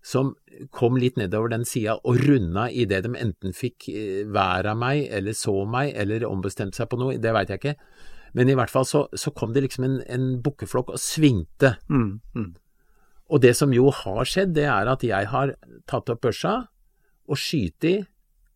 [0.05, 0.35] som
[0.75, 5.07] kom litt nedover den sida og runda idet de enten fikk eh, vær av meg,
[5.09, 7.75] eller så meg, eller ombestemte seg på noe, det veit jeg ikke.
[8.37, 11.77] Men i hvert fall så, så kom det liksom en, en bukkeflokk og svingte.
[11.89, 12.51] Mm, mm.
[13.33, 15.55] Og det som jo har skjedd, det er at jeg har
[15.89, 16.57] tatt opp børsa
[17.25, 17.95] og skutt i,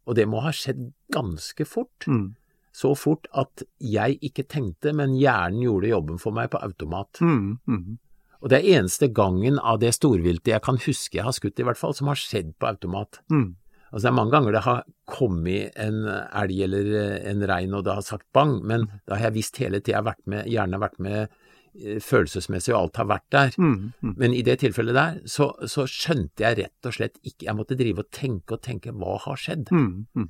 [0.06, 2.06] og det må ha skjedd ganske fort.
[2.06, 2.36] Mm.
[2.76, 7.22] Så fort at jeg ikke tenkte, men hjernen gjorde jobben for meg på automat.
[7.26, 7.98] Mm, mm.
[8.40, 11.66] Og det er eneste gangen av det storviltet jeg kan huske jeg har skutt, i
[11.68, 13.20] hvert fall, som har skjedd på automat.
[13.32, 13.58] Mm.
[13.90, 16.90] Altså Det er mange ganger det har kommet en elg eller
[17.32, 20.14] en rein og det har sagt bang, men da har jeg visst hele tida
[20.46, 23.56] gjerne vært med eh, følelsesmessig og alt har vært der.
[23.58, 23.92] Mm.
[24.06, 24.14] Mm.
[24.22, 27.80] Men i det tilfellet der, så, så skjønte jeg rett og slett ikke Jeg måtte
[27.80, 29.74] drive og tenke og tenke hva har skjedd?
[29.74, 30.06] Mm.
[30.14, 30.30] Mm.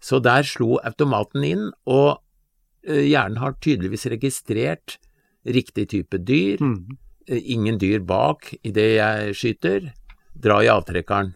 [0.00, 2.16] Så der slo automaten inn, og
[2.88, 4.96] eh, hjernen har tydeligvis registrert
[5.46, 6.64] riktig type dyr.
[7.26, 7.42] Mm.
[7.56, 9.90] Ingen dyr bak idet jeg skyter.
[10.36, 11.34] Dra i avtrekkeren.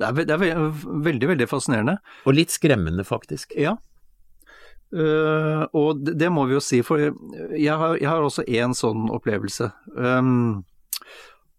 [0.00, 0.60] Det er, det er
[1.04, 1.98] veldig, veldig fascinerende.
[2.24, 3.52] Og litt skremmende, faktisk.
[3.58, 3.76] Ja.
[4.90, 8.72] Uh, og det, det må vi jo si, for jeg har, jeg har også én
[8.74, 9.68] sånn opplevelse.
[9.94, 10.64] Um,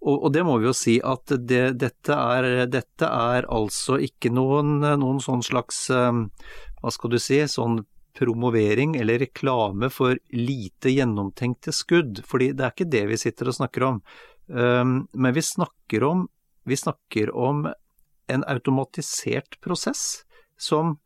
[0.02, 4.34] og, og det må vi jo si at det, dette, er, dette er altså ikke
[4.34, 6.26] noen, noen sånn slags um,
[6.82, 7.38] Hva skal du si?
[7.46, 7.84] Sånn
[8.18, 12.24] promovering eller reklame for lite gjennomtenkte skudd.
[12.26, 14.02] fordi det er ikke det vi sitter og snakker om.
[14.48, 16.28] Um, men vi snakker om,
[16.66, 17.68] vi snakker om
[18.28, 20.24] en automatisert prosess
[20.58, 20.98] som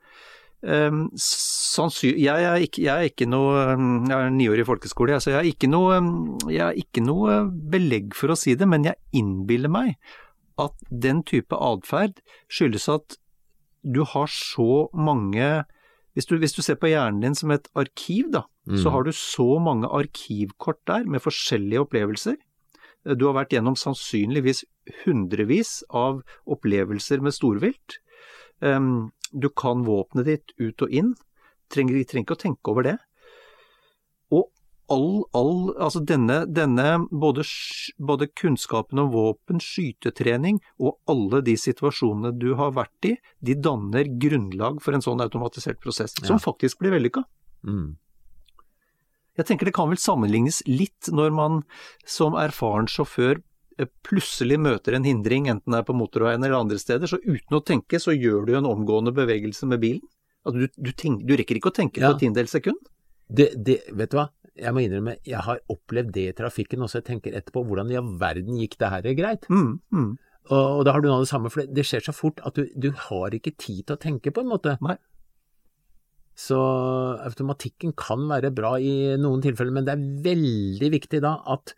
[0.65, 5.21] Um, sannsyn- jeg, er ikke, jeg er ikke noe um, Jeg er niårig folkeskole, jeg,
[5.21, 5.99] så jeg er, ikke noe,
[6.49, 7.35] jeg er ikke noe
[7.69, 9.91] belegg for å si det, men jeg innbiller meg
[10.57, 12.17] at den type atferd
[12.49, 13.17] skyldes at
[13.85, 15.65] du har så mange
[16.15, 18.45] hvis du, hvis du ser på hjernen din som et arkiv, da,
[18.79, 22.37] så har du så mange arkivkort der med forskjellige opplevelser.
[23.19, 24.63] Du har vært gjennom sannsynligvis
[25.03, 27.99] hundrevis av opplevelser med storvilt.
[28.63, 31.11] Um, du kan våpenet ditt ut og inn,
[31.69, 32.95] trenger, trenger ikke å tenke over det.
[34.91, 37.41] All, all altså denne, denne både,
[37.97, 44.05] både kunnskapen om våpen, skytetrening og alle de situasjonene du har vært i, de danner
[44.21, 47.25] grunnlag for en sånn automatisert prosess, som faktisk blir vellykka.
[47.65, 47.95] Mm.
[49.35, 51.59] Jeg tenker det kan vel sammenlignes litt når man
[52.07, 53.41] som erfaren sjåfør
[53.81, 57.57] eh, plutselig møter en hindring, enten det er på motorveien eller andre steder, så uten
[57.57, 60.05] å tenke så gjør du en omgående bevegelse med bilen.
[60.45, 62.13] Altså, du, du, tenk, du rekker ikke å tenke Ja.
[62.13, 62.77] på et tiendedels sekund.
[63.25, 67.01] Det, det, vet du hva, jeg må innrømme, jeg har opplevd det i trafikken også.
[67.01, 69.49] Jeg tenker etterpå, hvordan i all verden gikk det her greit?
[69.51, 70.13] Mm, mm.
[70.45, 72.57] Og, og da har du noe av det samme, for det, skjer så fort at
[72.57, 74.77] du, du har ikke tid til å tenke på en måte.
[74.85, 74.97] Nei.
[76.35, 76.59] Så
[77.23, 81.75] automatikken kan være bra i noen tilfeller, men det er veldig viktig da at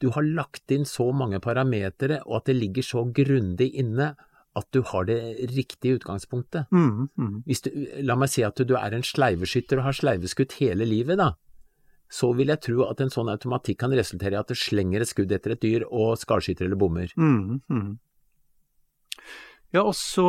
[0.00, 4.14] du har lagt inn så mange parametere, og at det ligger så grundig inne
[4.58, 5.20] at du har det
[5.52, 6.70] riktige utgangspunktet.
[6.74, 7.34] Mm, mm.
[7.46, 7.70] Hvis du,
[8.02, 11.34] la meg si at du er en sleiveskytter og har sleiveskutt hele livet, da.
[12.10, 15.10] Så vil jeg tro at en sånn automatikk kan resultere i at det slenger et
[15.10, 17.12] skudd etter et dyr og skarskyter eller bommer.
[17.14, 17.90] Mm, mm.
[19.76, 20.26] Ja, og så,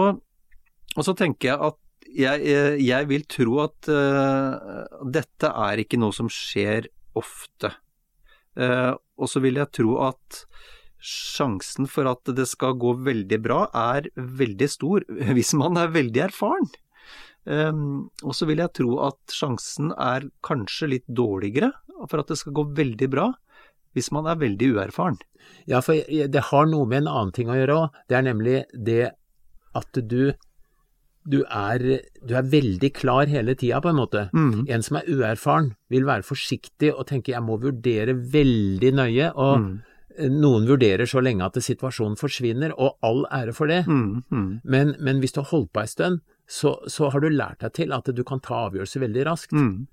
[0.94, 1.80] og så tenker jeg at
[2.12, 7.72] jeg, eh, jeg vil tro at uh, dette er ikke noe som skjer ofte.
[8.60, 10.44] Uh, og så vil jeg tro at
[11.02, 16.28] sjansen for at det skal gå veldig bra, er veldig stor hvis man er veldig
[16.30, 16.70] erfaren.
[17.42, 21.72] Um, og så vil jeg tro at sjansen er kanskje litt dårligere
[22.06, 23.32] for at det skal gå veldig bra
[23.98, 25.18] hvis man er veldig uerfaren.
[25.68, 28.00] Ja, for det har noe med en annen ting å gjøre òg.
[28.08, 29.02] Det er nemlig det
[29.76, 30.32] at du,
[31.28, 31.84] du, er,
[32.24, 34.26] du er veldig klar hele tida, på en måte.
[34.32, 34.66] Mm.
[34.72, 39.32] En som er uerfaren, vil være forsiktig og tenke jeg må vurdere veldig nøye.
[39.36, 39.80] og Mm.
[40.28, 43.86] Noen vurderer så lenge at situasjonen forsvinner, og all ære for det.
[43.88, 44.60] Mm.
[44.64, 46.20] Men, men hvis du har holdt på ei stund,
[46.52, 49.54] så, så har du lært deg til at du kan ta avgjørelser veldig raskt.
[49.56, 49.86] Mm.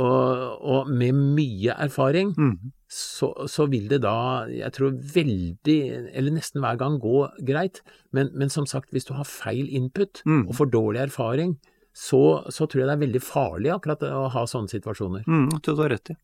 [0.00, 2.70] Og, og med mye erfaring, Mm.
[2.88, 5.76] så, så vil det da, jeg tror veldig,
[6.16, 7.82] eller nesten hver gang, gå greit.
[8.16, 10.46] Men, men som sagt, hvis du har feil input Mm.
[10.48, 11.58] og for dårlig erfaring,
[11.92, 15.24] så, så tror jeg det er veldig farlig akkurat å ha sånne situasjoner.
[15.26, 16.16] Mm, tror du har rett i.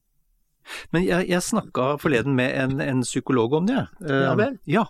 [0.94, 3.82] Men jeg, jeg snakka forleden med en, en psykolog om det.
[4.00, 4.56] Uh, Ja vel?
[4.66, 4.86] Ja,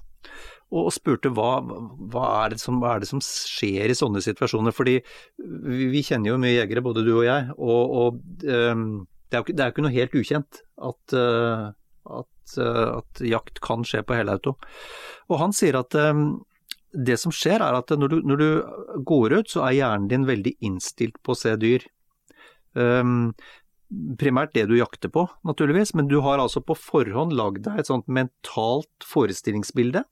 [0.74, 4.74] og, spurte hva, hva, er som, hva er det som skjer i sånne situasjoner.
[4.74, 8.86] Fordi vi, vi kjenner jo mye jegere, både du og jeg, og, og um,
[9.30, 11.68] det, er jo ikke, ikke noe helt ukjent at, uh,
[12.18, 14.56] at, uh, at jakt kan skje på helauto.
[15.30, 16.40] Og han sier at um,
[16.96, 18.48] det som skjer er at når du, når du
[19.06, 21.86] går ut, så er hjernen din veldig innstilt på å se dyr.
[22.74, 23.30] Um,
[24.18, 27.90] primært det du jakter på, naturligvis, men du har altså på forhånd lagd deg et
[27.90, 30.02] sånt mentalt forestillingsbilde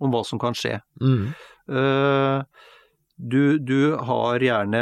[0.00, 0.80] om hva som kan skje.
[1.00, 1.34] Mm.
[1.68, 2.44] Eh,
[3.14, 4.80] du, du har gjerne,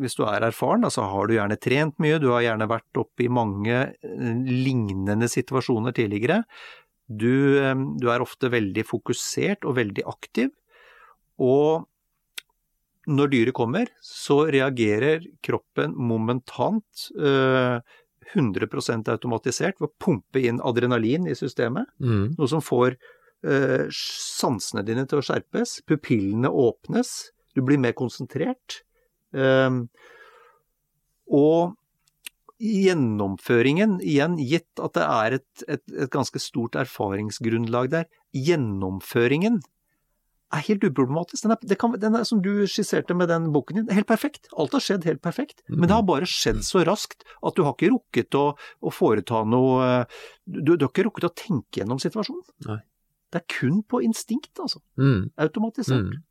[0.00, 3.26] hvis du er erfaren, så har du gjerne trent mye, du har gjerne vært oppe
[3.26, 6.40] i mange eh, lignende situasjoner tidligere.
[7.06, 10.50] Du, eh, du er ofte veldig fokusert og veldig aktiv,
[11.38, 11.84] og
[13.06, 17.10] når dyret kommer, så reagerer kroppen momentant.
[17.14, 17.78] øh,
[18.34, 22.34] 100 automatisert ved å pumpe inn adrenalin i systemet, Mm.
[22.36, 22.96] noe som får
[23.44, 27.10] sansene dine til å skjerpes, pupillene åpnes,
[27.54, 28.80] du blir mer konsentrert.
[29.36, 29.86] Ehm,
[31.26, 31.76] og
[32.62, 39.60] gjennomføringen, igjen gitt at det er et, et, et ganske stort erfaringsgrunnlag der, gjennomføringen
[40.54, 41.42] er helt uproblematisk.
[41.44, 44.50] Den er, det kan, den er som du skisserte med den boken din, helt perfekt.
[44.56, 45.62] Alt har skjedd helt perfekt.
[45.68, 49.42] Men det har bare skjedd så raskt at du har ikke rukket å, å foreta
[49.48, 52.46] noe eh, du, du har ikke rukket å tenke gjennom situasjonen.
[52.68, 52.80] Nei.
[53.36, 54.80] Det er kun på instinkt, altså.
[54.96, 55.28] Mm.
[55.44, 56.08] Automatisert.
[56.08, 56.22] Mm.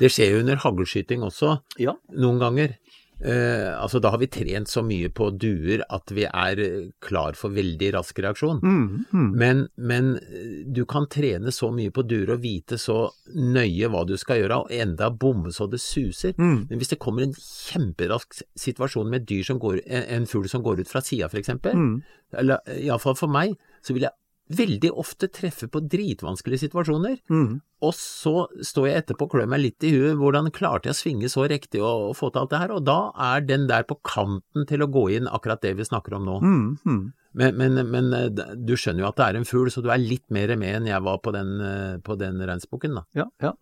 [0.00, 1.92] Det skjer jo under haglskyting også, Ja.
[2.16, 2.78] noen ganger.
[3.18, 7.32] Eh, altså Da har vi trent så mye på duer at vi er eh, klar
[7.32, 8.58] for veldig rask reaksjon.
[8.60, 9.30] Mm, mm.
[9.40, 12.98] Men, men eh, du kan trene så mye på duer og vite så
[13.32, 16.34] nøye hva du skal gjøre, og enda bomme så det suser.
[16.36, 16.66] Mm.
[16.68, 20.48] Men hvis det kommer en kjemperask situasjon med et dyr som går, en, en fugl
[20.52, 22.02] som går ut fra sida f.eks., Mm.
[22.36, 24.12] eller iallfall for meg, så vil jeg
[24.52, 27.18] veldig ofte treffer på dritvanskelige situasjoner.
[27.32, 27.58] Mm.
[27.86, 31.00] Og så står jeg etterpå og klør meg litt i huet, hvordan klarte jeg å
[31.00, 32.74] svinge så riktig og, og få til alt det her?
[32.76, 36.18] Og da er den der på kanten til å gå inn akkurat det vi snakker
[36.18, 36.40] om nå.
[36.44, 36.66] Mm.
[36.86, 37.04] Mm.
[37.36, 40.00] Men, men, men eh, du skjønner jo at det er en fugl, så du er
[40.00, 43.06] litt mer med enn jeg var på den, eh, på den regnsboken, da.
[43.18, 43.56] Ja, ja.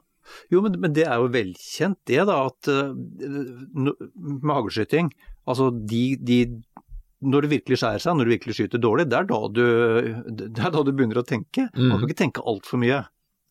[0.48, 2.94] Jo, men, men det er jo velkjent det, da, at uh,
[4.40, 5.10] med
[5.44, 6.38] Altså, de, de
[7.22, 10.70] Når det virkelig skjærer seg, når du virkelig skyter dårlig, det er da du, er
[10.74, 11.68] da du begynner å tenke.
[11.74, 11.98] Man Mm.
[12.00, 13.04] kan ikke tenke altfor mye.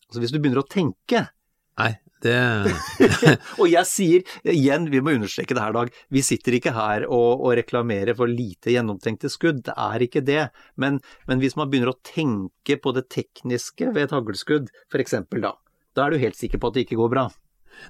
[0.08, 1.28] Altså, hvis du begynner å tenke
[1.74, 2.34] Nei, det
[3.58, 7.40] Og jeg sier igjen, vi må understreke det her, Dag, vi sitter ikke her og,
[7.42, 10.44] og reklamerer for lite gjennomtenkte skudd, det er ikke det.
[10.78, 15.16] Men, men hvis man begynner å tenke på det tekniske ved et haglskudd, f.eks.
[15.42, 15.54] da,
[15.98, 17.26] da er du helt sikker på at det ikke går bra.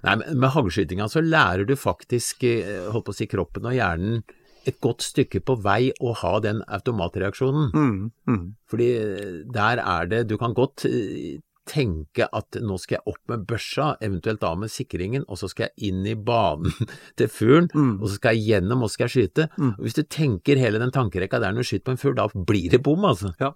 [0.07, 3.77] Nei, men med haglskytinga så lærer du faktisk, eh, holdt på å si, kroppen og
[3.77, 4.23] hjernen
[4.67, 7.71] et godt stykke på vei å ha den automatreaksjonen.
[7.75, 8.45] Mm, mm.
[8.71, 13.23] Fordi eh, der er det Du kan godt eh, tenke at nå skal jeg opp
[13.33, 16.73] med børsa, eventuelt av med sikringen, og så skal jeg inn i banen
[17.17, 17.95] til fuglen, Mm.
[18.03, 19.47] og så skal jeg gjennom og så skal jeg skyte.
[19.57, 19.71] Mm.
[19.81, 22.69] Hvis du tenker hele den tankerekka der når du skyter på en fugl, da blir
[22.71, 23.33] det bom, altså.
[23.41, 23.53] Ja, ja.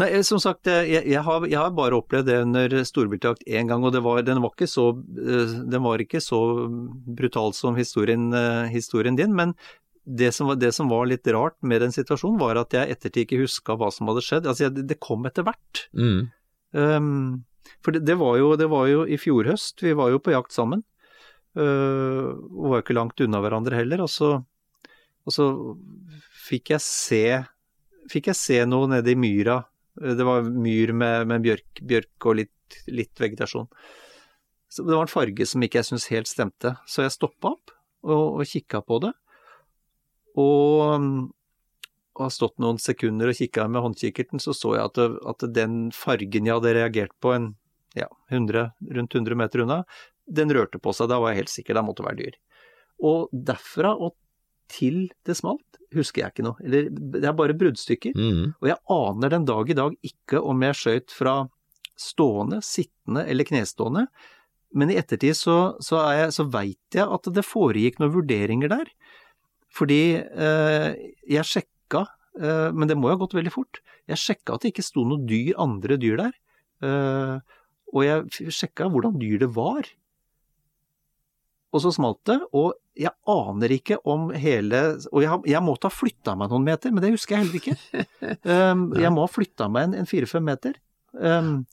[0.00, 3.46] Nei, eh, som sagt, eh, jeg, jeg, har, jeg har bare opplevd det under storbiltjakt
[3.46, 6.40] én gang, og det var, den, var ikke så, eh, den var ikke så
[7.18, 8.26] brutal som historien,
[8.72, 9.34] historien din.
[9.38, 9.54] Men
[10.04, 13.24] det som, var, det som var litt rart med den situasjonen, var at jeg ettertid
[13.24, 14.48] ikke huska hva som hadde skjedd.
[14.50, 15.86] Altså, jeg, det kom etter hvert.
[15.94, 16.26] Mm.
[16.74, 17.44] Um,
[17.80, 20.34] for det, det, var jo, det var jo i fjor høst, vi var jo på
[20.34, 20.82] jakt sammen.
[21.54, 24.02] Uh, og var jo ikke langt unna hverandre heller.
[24.04, 24.34] Og så,
[25.22, 25.48] og så
[26.48, 27.26] fikk jeg se
[28.10, 29.62] fikk jeg se noe nede i myra.
[30.00, 33.68] Uh, Det var myr med, med bjørk, bjørk og litt, litt vegetasjon.
[34.68, 36.74] Så det var en farge som ikke jeg syntes helt stemte.
[36.90, 39.14] Så jeg stoppa opp og, og kikka på det.
[40.40, 41.30] Og
[42.14, 45.46] og har stått noen sekunder og kikka med håndkikkerten, så så jeg at, det, at
[45.54, 47.48] den fargen jeg hadde reagert på en
[47.98, 49.80] ja, 100, rundt 100 meter unna,
[50.26, 51.10] den rørte på seg.
[51.10, 52.36] Da var jeg helt sikker, det måtte være dyr.
[53.02, 54.14] Og derfra og
[54.68, 56.56] til det smalt, husker jeg ikke noe.
[56.64, 58.14] Eller det er bare bruddstykker.
[58.16, 58.54] Mm.
[58.60, 61.34] Og jeg aner den dag i dag ikke om jeg skjøt fra
[61.94, 64.06] stående, sittende eller knestående.
[64.74, 68.90] Men i ettertid så, så, jeg- så veit jeg at det foregikk noen vurderinger der.
[69.74, 70.88] Fordi eh,
[71.30, 72.04] jeg sjekka,
[72.40, 75.02] eh, men det må jo ha gått veldig fort, jeg sjekka at det ikke sto
[75.06, 76.34] noen dyr, andre dyr der.
[76.82, 77.36] Eh,
[77.94, 79.86] og jeg sjekka hvordan dyr det var.
[81.74, 84.80] Og så smalt det, og jeg aner ikke om hele
[85.10, 87.78] Og jeg, jeg måtte ha flytta meg noen meter, men det husker jeg heller ikke.
[88.54, 90.76] Um, jeg må ha flytta meg en, en fire-fem meter.
[91.12, 91.64] Um,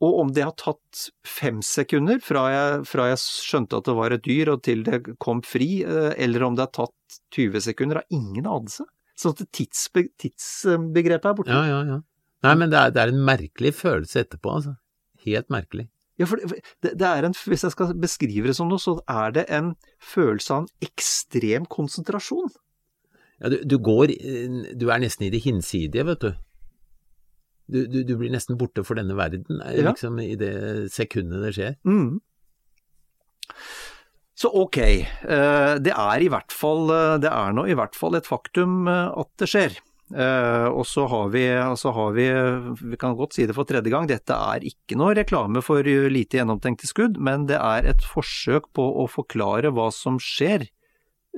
[0.00, 4.14] og om det har tatt fem sekunder fra jeg, fra jeg skjønte at det var
[4.16, 8.00] et dyr og til det kom fri, eh, eller om det har tatt 20 sekunder,
[8.00, 8.86] har ingen anelse.
[9.20, 11.52] Sånn at tidsbe, tidsbegrepet er borte.
[11.52, 11.98] Ja, ja, ja.
[12.46, 14.78] Nei, men det er, det er en merkelig følelse etterpå, altså.
[15.26, 15.90] Helt merkelig.
[16.20, 16.60] Ja, for det,
[17.00, 19.72] det er en, hvis jeg skal beskrive det som noe, så er det en
[20.04, 22.52] følelse av en ekstrem konsentrasjon.
[23.40, 26.32] Ja, du, du går eh, Du er nesten i det hinsidige, vet du.
[27.70, 29.46] Du, du, du blir nesten borte for denne verden,
[29.78, 30.26] liksom, Ja.
[30.26, 30.54] i det
[30.92, 31.76] sekundet det skjer.
[31.86, 32.18] Mm.
[34.40, 38.16] Så ok, eh, det er i hvert fall eh, Det er nå i hvert fall
[38.16, 39.76] et faktum eh, at det skjer.
[40.10, 41.44] Eh, og så har vi,
[41.78, 42.24] så har vi
[42.90, 46.40] Vi kan godt si det for tredje gang, dette er ikke noe reklame for lite
[46.40, 50.66] gjennomtenkte skudd, men det er et forsøk på å forklare hva som skjer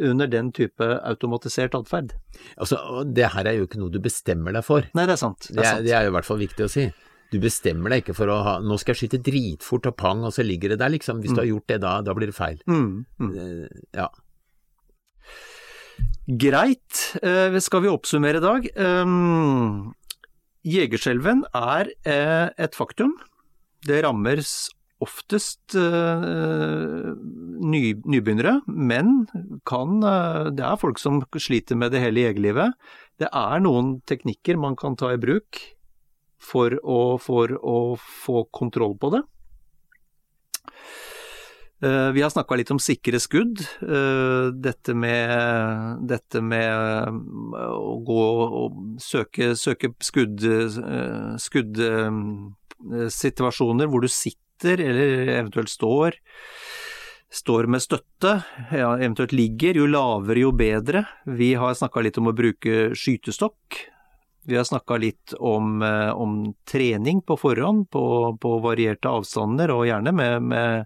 [0.00, 2.14] under den type automatisert atferd.
[2.56, 4.86] Altså, det her er jo ikke noe du bestemmer deg for.
[4.96, 5.48] Nei, det er sant.
[5.50, 5.84] Det Det er er, sant.
[5.84, 6.86] det er jo i hvert fall viktig å si.
[7.32, 10.32] Du bestemmer deg ikke for å ha Nå skal jeg skyte dritfort og pang, og
[10.32, 11.20] så ligger det der, liksom.
[11.20, 12.58] Hvis du har gjort det da, da blir det feil.
[12.68, 13.32] Mm, mm.
[13.36, 14.08] Eh, Ja.
[16.26, 18.66] Greit, eh, skal vi oppsummere i dag?
[18.78, 19.90] Um,
[20.62, 23.16] Jegerskjelven er eh, et faktum.
[23.82, 24.38] Det rammer
[25.02, 27.10] oftest eh,
[27.66, 29.26] nybegynnere, men
[29.66, 32.78] kan, eh, det er folk som sliter med det hele jegerlivet.
[33.18, 35.58] Det er noen teknikker man kan ta i bruk
[36.38, 39.24] for å, for å få kontroll på det.
[41.82, 43.60] Eh, Vi har snakka litt om sikre skudd.
[43.82, 47.10] Eh, Dette med, dette med eh,
[47.74, 48.22] å gå
[48.62, 48.72] og
[49.02, 50.40] søke, søke skudd,
[51.42, 56.10] skuddsituasjoner hvor du sitter eller eventuelt står.
[57.32, 58.42] Står med støtte,
[58.76, 59.72] ja, eventuelt ligger.
[59.80, 61.06] Jo lavere, jo bedre.
[61.24, 63.88] Vi har snakka litt om å bruke skytestokk.
[64.44, 70.12] Vi har snakka litt om, om trening på forhånd, på, på varierte avstander, og gjerne
[70.12, 70.84] med, med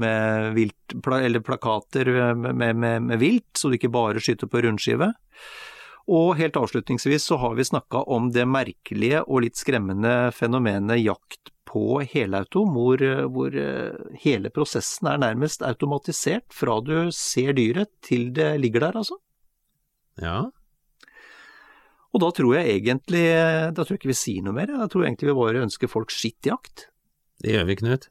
[0.00, 4.62] med vilt, eller plakater med, med, med, med vilt, så du ikke bare skyter på
[4.64, 5.12] rundskive.
[6.08, 11.52] Og helt avslutningsvis så har vi snakka om det merkelige og litt skremmende fenomenet jakt
[11.68, 18.30] på helauto, hvor, hvor eh, hele prosessen er nærmest automatisert fra du ser dyret til
[18.36, 19.18] det ligger der, altså.
[20.22, 20.46] Ja.
[22.08, 23.20] Og da tror jeg egentlig
[23.76, 26.14] Da tror jeg ikke vi sier noe mer, jeg tror egentlig vi bare ønsker folk
[26.14, 26.88] skittjakt.
[27.44, 28.10] Det gjør vi, Knut.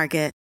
[0.01, 0.40] Market.